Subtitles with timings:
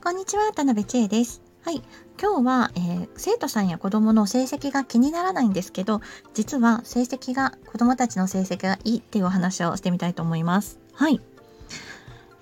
[0.00, 1.42] こんにちは、田辺千恵です。
[1.64, 1.82] はい。
[2.22, 6.00] 今日は、えー、生徒さんや子供の成績が気にならないんですけど、
[6.34, 10.78] 実は成績が、子供たちの成績がいいっていうお話をしてみたいと思います。
[10.92, 11.20] はい。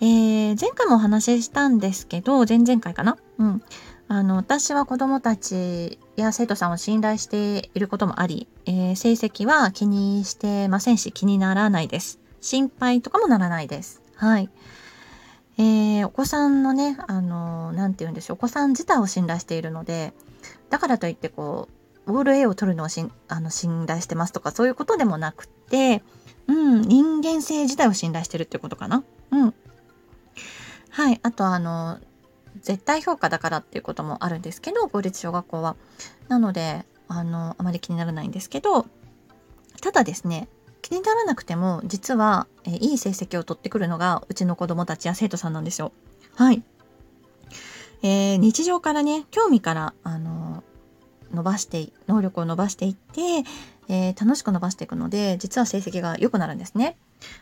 [0.00, 3.16] えー、前回もお話ししたんですけど、前々回かな？
[3.39, 3.62] うん。
[4.07, 12.20] あの、私は子供たちや生徒さんを信頼していることもあり、えー、成績は気にしてませんし、気にならないです。
[12.43, 14.03] 心配とかもならないです。
[14.14, 14.50] はい。
[15.59, 20.13] えー、お子さんのね、あのー、て言うんでしょう、お子さん自体を信頼しているので、
[20.71, 21.69] だからといってこ
[22.07, 26.03] う、オール A を取るのをしんあの信頼してますとか、そういうことでもなくて、
[26.46, 29.03] うん、人間性自体を信頼してるってことかな。
[29.32, 29.55] うん。
[30.91, 31.21] はい。
[31.23, 31.99] あと、あの、
[32.62, 35.77] 絶対評価だからっていうこともあるんですけど、公立小学校は。
[36.29, 38.87] なので、あの、あまり気にならないんですけど、
[39.81, 40.48] ただですね、
[40.86, 45.91] 気にならなくても実は、えー、いい成績を取ってくるのがうちの子供たちや生徒さんなんですよ。
[46.37, 46.62] はい。
[48.05, 50.62] えー、日常からね興味からあの
[51.34, 53.20] 伸ばして能力を伸ばしていって、
[53.89, 56.97] えー、楽しく伸ばしていくので実は成績が良くなるんですね。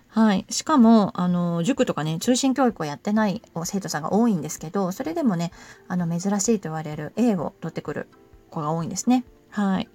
[0.08, 0.46] はい。
[0.48, 5.50] しかも、あの、塾とかね、通信教育をやってない生徒さんが多いんですけど、それでもね、
[5.88, 8.06] あの、珍しいと言われる A を取ってくる
[8.50, 9.24] 子が多いんですね。
[9.50, 9.88] はい。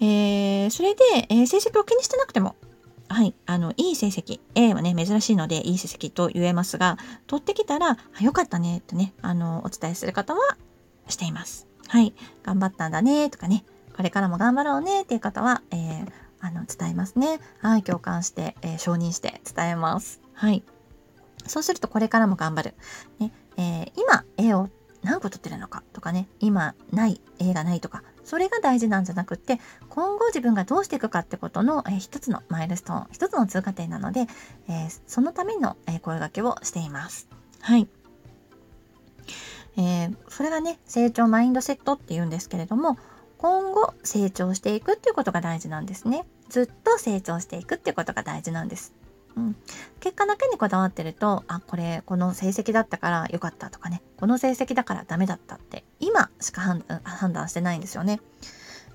[0.00, 2.56] えー、それで、えー、成績を気にしてなくても、
[3.08, 10.56] はい、あの、いい成績、A はね、珍しいので、いい成績と言えますが、取ってきたら、よかったね、とね、あの、お伝えする方は
[11.08, 11.66] しています。
[11.86, 13.64] はい、頑張ったんだね、とかね、
[13.96, 17.40] これからも頑張ろうね、っていう方は、えー、あの、伝えますね。
[17.60, 20.20] はい、共感して、えー、承認して伝えます。
[20.34, 20.62] はい。
[21.46, 22.74] そうすると、これからも頑張る。
[23.18, 24.68] ね、えー、今、A を
[25.02, 34.26] 何個取ってるのかとかね、今、ない、A がないとか、それが大事なんじゃなくって今後自分がどうしていくかってことの、えー、一つのマイルストーン一つの通過点なので、
[34.68, 37.26] えー、そのための、えー、声掛けをしています。
[37.62, 37.88] はい。
[39.78, 42.98] えー、それがね成長マインドセットっていうんですけれども
[43.38, 46.26] 今後成長していくっていうことが大事なんですね。
[46.50, 48.92] ずっと成長していくっていうことが大事なんです。
[49.36, 49.56] うん、
[50.00, 56.60] 結果だけにこだわってるとあこれこの成績だったから良かったとかねこの成績だからダメだったって今しか
[57.04, 58.20] 判断してないんですよね。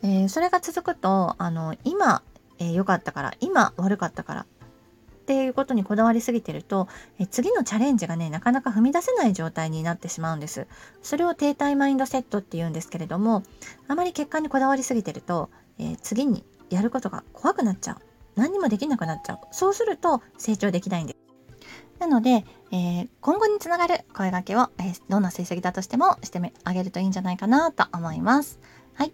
[0.03, 2.22] えー、それが続くとあの今
[2.59, 10.68] 良、えー、かったから今悪かったからっていうことにこだわりすぎてると、え次のチャレンジがねなかなか踏み出せない状態になってしまうんです。
[11.02, 13.44] それを停滞マインドセットって言うんですけれども
[13.88, 15.50] あまり結果にこだわりすぎてると、
[15.80, 17.97] えー、次にやることが怖くなっちゃう
[18.36, 19.40] 何にもできなくなっちゃう。
[19.52, 21.22] そうすると成長できないんです。
[22.03, 28.59] なので、えー、今後につながる声掛けを、えー、どんな成績だとしてもしてあげるといいんじゃないかなと思います。
[28.94, 29.14] はい。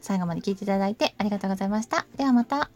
[0.00, 2.06] 最後まで聞いていただいてありがとうございました。
[2.16, 2.70] ではまた。